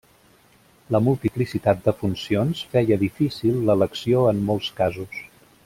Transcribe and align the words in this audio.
La 0.95 1.01
multiplicitat 1.07 1.83
de 1.89 1.93
funcions 1.99 2.63
feia 2.73 2.99
difícil 3.05 3.61
l'elecció 3.69 4.25
en 4.35 4.41
molts 4.51 4.73
casos. 4.81 5.21